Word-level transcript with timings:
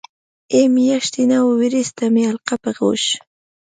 ای 0.53 0.63
میاشتې 0.75 1.23
نوې 1.31 1.53
وریځ 1.57 1.89
ته 1.97 2.05
مې 2.13 2.23
حلقه 2.29 2.55
په 2.63 2.69
غوږ. 2.77 3.03